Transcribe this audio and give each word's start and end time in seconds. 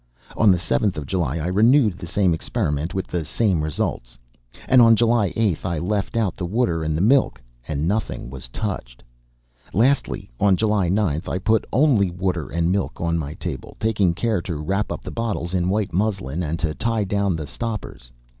On 0.35 0.51
the 0.51 0.57
seventh 0.57 0.97
of 0.97 1.05
July 1.05 1.37
I 1.37 1.45
renewed 1.45 1.99
the 1.99 2.07
same 2.07 2.33
experiment, 2.33 2.95
with 2.95 3.05
the 3.05 3.23
same 3.23 3.61
results, 3.63 4.17
and 4.67 4.81
on 4.81 4.95
July 4.95 5.31
8th, 5.33 5.63
I 5.63 5.77
left 5.77 6.17
out 6.17 6.35
the 6.35 6.43
water 6.47 6.83
and 6.83 6.97
the 6.97 7.03
milk 7.03 7.39
and 7.67 7.87
nothing 7.87 8.31
was 8.31 8.47
touched. 8.47 9.03
Lastly, 9.75 10.31
on 10.39 10.55
July 10.57 10.89
9th 10.89 11.29
I 11.29 11.37
put 11.37 11.65
only 11.71 12.09
water 12.09 12.49
and 12.49 12.71
milk 12.71 12.99
on 12.99 13.19
my 13.19 13.35
table, 13.35 13.77
taking 13.79 14.15
care 14.15 14.41
to 14.41 14.55
wrap 14.55 14.91
up 14.91 15.03
the 15.03 15.11
bottles 15.11 15.53
in 15.53 15.69
white 15.69 15.93
muslin 15.93 16.41
and 16.41 16.57
to 16.57 16.73
tie 16.73 17.03
down 17.03 17.35
the 17.35 17.45
stoppers. 17.45 18.11